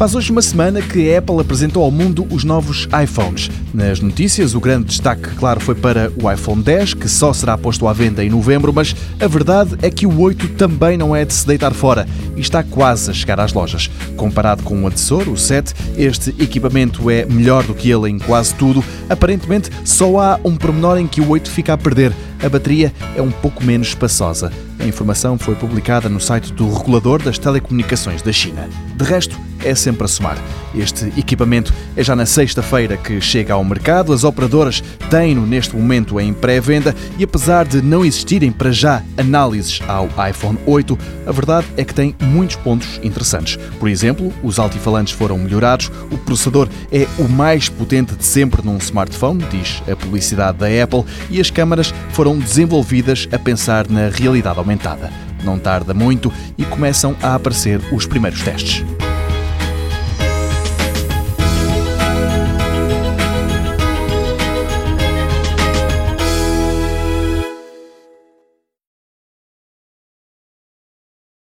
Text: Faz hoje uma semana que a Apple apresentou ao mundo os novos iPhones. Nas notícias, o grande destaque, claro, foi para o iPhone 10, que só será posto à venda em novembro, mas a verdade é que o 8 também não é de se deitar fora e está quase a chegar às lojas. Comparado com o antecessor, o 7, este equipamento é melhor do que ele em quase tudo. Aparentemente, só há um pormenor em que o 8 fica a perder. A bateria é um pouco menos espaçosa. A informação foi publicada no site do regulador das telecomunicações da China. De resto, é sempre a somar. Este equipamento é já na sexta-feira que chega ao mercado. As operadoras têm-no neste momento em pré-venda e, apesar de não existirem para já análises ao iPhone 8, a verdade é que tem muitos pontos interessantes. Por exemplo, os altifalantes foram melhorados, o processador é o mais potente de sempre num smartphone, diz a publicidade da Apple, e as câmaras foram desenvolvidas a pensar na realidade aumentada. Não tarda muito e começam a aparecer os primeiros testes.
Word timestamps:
Faz 0.00 0.14
hoje 0.14 0.32
uma 0.32 0.40
semana 0.40 0.80
que 0.80 1.12
a 1.12 1.18
Apple 1.18 1.38
apresentou 1.40 1.84
ao 1.84 1.90
mundo 1.90 2.26
os 2.30 2.42
novos 2.42 2.88
iPhones. 3.04 3.50
Nas 3.74 4.00
notícias, 4.00 4.54
o 4.54 4.58
grande 4.58 4.86
destaque, 4.86 5.28
claro, 5.34 5.60
foi 5.60 5.74
para 5.74 6.10
o 6.16 6.32
iPhone 6.32 6.62
10, 6.62 6.94
que 6.94 7.06
só 7.06 7.34
será 7.34 7.58
posto 7.58 7.86
à 7.86 7.92
venda 7.92 8.24
em 8.24 8.30
novembro, 8.30 8.72
mas 8.72 8.96
a 9.20 9.26
verdade 9.26 9.76
é 9.82 9.90
que 9.90 10.06
o 10.06 10.20
8 10.22 10.54
também 10.54 10.96
não 10.96 11.14
é 11.14 11.26
de 11.26 11.34
se 11.34 11.46
deitar 11.46 11.74
fora 11.74 12.08
e 12.34 12.40
está 12.40 12.62
quase 12.62 13.10
a 13.10 13.12
chegar 13.12 13.38
às 13.38 13.52
lojas. 13.52 13.90
Comparado 14.16 14.62
com 14.62 14.82
o 14.82 14.86
antecessor, 14.86 15.28
o 15.28 15.36
7, 15.36 15.74
este 15.98 16.30
equipamento 16.42 17.10
é 17.10 17.26
melhor 17.26 17.62
do 17.64 17.74
que 17.74 17.90
ele 17.90 18.08
em 18.08 18.18
quase 18.18 18.54
tudo. 18.54 18.82
Aparentemente, 19.06 19.68
só 19.84 20.18
há 20.18 20.40
um 20.42 20.56
pormenor 20.56 20.96
em 20.96 21.06
que 21.06 21.20
o 21.20 21.28
8 21.28 21.50
fica 21.50 21.74
a 21.74 21.76
perder. 21.76 22.14
A 22.42 22.48
bateria 22.48 22.90
é 23.14 23.20
um 23.20 23.30
pouco 23.30 23.62
menos 23.62 23.88
espaçosa. 23.88 24.50
A 24.78 24.86
informação 24.86 25.36
foi 25.36 25.54
publicada 25.54 26.08
no 26.08 26.18
site 26.18 26.54
do 26.54 26.72
regulador 26.72 27.22
das 27.22 27.36
telecomunicações 27.36 28.22
da 28.22 28.32
China. 28.32 28.66
De 28.96 29.04
resto, 29.04 29.38
é 29.64 29.74
sempre 29.74 30.04
a 30.04 30.08
somar. 30.08 30.38
Este 30.74 31.06
equipamento 31.18 31.72
é 31.96 32.02
já 32.02 32.14
na 32.14 32.26
sexta-feira 32.26 32.96
que 32.96 33.20
chega 33.20 33.54
ao 33.54 33.64
mercado. 33.64 34.12
As 34.12 34.24
operadoras 34.24 34.82
têm-no 35.10 35.46
neste 35.46 35.74
momento 35.74 36.20
em 36.20 36.32
pré-venda 36.32 36.94
e, 37.18 37.24
apesar 37.24 37.66
de 37.66 37.82
não 37.82 38.04
existirem 38.04 38.52
para 38.52 38.70
já 38.70 39.02
análises 39.16 39.80
ao 39.88 40.08
iPhone 40.28 40.58
8, 40.66 40.98
a 41.26 41.32
verdade 41.32 41.66
é 41.76 41.84
que 41.84 41.94
tem 41.94 42.14
muitos 42.20 42.56
pontos 42.56 43.00
interessantes. 43.02 43.56
Por 43.78 43.88
exemplo, 43.88 44.32
os 44.42 44.58
altifalantes 44.58 45.12
foram 45.12 45.38
melhorados, 45.38 45.90
o 46.10 46.18
processador 46.18 46.68
é 46.92 47.06
o 47.18 47.28
mais 47.28 47.68
potente 47.68 48.14
de 48.14 48.24
sempre 48.24 48.64
num 48.64 48.76
smartphone, 48.78 49.44
diz 49.50 49.82
a 49.90 49.96
publicidade 49.96 50.58
da 50.58 50.66
Apple, 50.82 51.04
e 51.28 51.40
as 51.40 51.50
câmaras 51.50 51.92
foram 52.10 52.38
desenvolvidas 52.38 53.28
a 53.32 53.38
pensar 53.38 53.88
na 53.88 54.08
realidade 54.08 54.58
aumentada. 54.58 55.10
Não 55.42 55.58
tarda 55.58 55.94
muito 55.94 56.32
e 56.56 56.64
começam 56.64 57.16
a 57.22 57.34
aparecer 57.34 57.80
os 57.92 58.06
primeiros 58.06 58.42
testes. 58.42 58.84